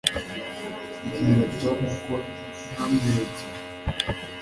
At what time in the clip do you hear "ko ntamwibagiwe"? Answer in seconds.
2.03-3.57